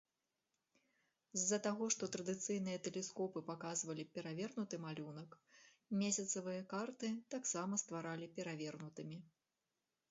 З-за 1.41 1.59
таго, 1.67 1.89
што 1.95 2.09
традыцыйныя 2.15 2.79
тэлескопы 2.87 3.43
паказвалі 3.51 4.07
перавернуты 4.17 4.81
малюнак, 4.87 5.39
месяцавыя 6.01 6.67
карты 6.75 7.15
таксама 7.37 7.73
стваралі 7.85 8.33
перавернутымі. 8.41 9.23